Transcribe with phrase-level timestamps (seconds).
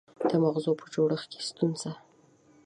[0.29, 1.91] د مغز په جوړښت کې ستونزه